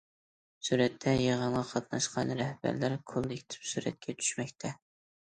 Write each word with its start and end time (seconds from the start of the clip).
سۈرەتتە: 0.69 1.13
يىغىنغا 1.25 1.61
قاتناشقان 1.73 2.35
رەھبەرلەر 2.41 2.99
كوللېكتىپ 3.15 3.73
سۈرەتكە 3.75 4.21
چۈشمەكتە. 4.25 4.79